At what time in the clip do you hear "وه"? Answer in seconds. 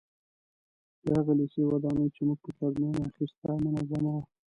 4.15-4.23